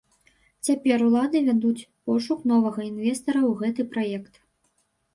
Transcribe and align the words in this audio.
Цяпер 0.67 0.97
улады 1.07 1.37
вядуць 1.51 1.87
пошук 2.09 2.39
новага 2.55 2.79
інвестара 2.91 3.39
ў 3.49 3.63
гэты 3.63 3.81
праект. 3.95 4.45